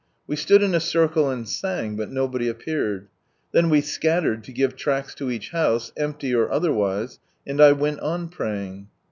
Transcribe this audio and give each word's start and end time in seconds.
We 0.25 0.35
stood 0.35 0.63
in 0.63 0.73
a 0.73 0.79
circle 0.79 1.29
and 1.29 1.47
sang, 1.47 1.95
but 1.95 2.09
nobody 2.09 2.47
appeared. 2.49 3.07
Then 3.51 3.69
we 3.69 3.81
scattered 3.81 4.43
to 4.45 4.51
give 4.51 4.75
tracts 4.75 5.13
to 5.13 5.29
each 5.29 5.51
house, 5.51 5.91
empty 5.95 6.33
or 6.33 6.51
otherwise, 6.51 7.19
and 7.45 7.59
1 7.59 7.77
went 7.77 7.99
on 7.99 8.29
praying. 8.29 8.87